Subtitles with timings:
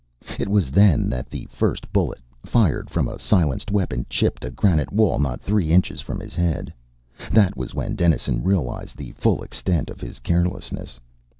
[0.39, 4.91] It was then that the first bullet, fired from a silenced weapon, chipped a granite
[4.91, 6.73] wall not three inches from his head.
[7.29, 10.99] That was when Dennison realized the full extent of his carelessness.